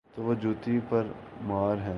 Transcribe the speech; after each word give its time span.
تو 0.15 0.23
وہ 0.23 0.33
جوتی 0.33 0.79
پرمار 0.89 1.77
ہیں۔ 1.77 1.89